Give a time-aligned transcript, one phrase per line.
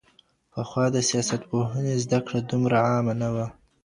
[0.53, 3.47] پخوا د سياستپوهنې زده کړه دومره عامه نه وه.